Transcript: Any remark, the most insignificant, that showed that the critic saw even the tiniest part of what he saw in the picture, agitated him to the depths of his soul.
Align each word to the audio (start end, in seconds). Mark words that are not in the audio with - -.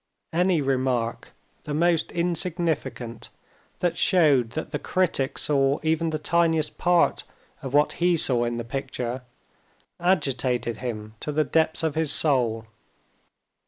Any 0.33 0.61
remark, 0.61 1.29
the 1.65 1.75
most 1.75 2.11
insignificant, 2.11 3.29
that 3.81 3.99
showed 3.99 4.49
that 4.53 4.71
the 4.71 4.79
critic 4.79 5.37
saw 5.37 5.77
even 5.83 6.09
the 6.09 6.17
tiniest 6.17 6.79
part 6.79 7.23
of 7.61 7.75
what 7.75 7.91
he 8.01 8.17
saw 8.17 8.45
in 8.45 8.57
the 8.57 8.63
picture, 8.63 9.21
agitated 9.99 10.77
him 10.77 11.13
to 11.19 11.31
the 11.31 11.43
depths 11.43 11.83
of 11.83 11.93
his 11.93 12.11
soul. 12.11 12.65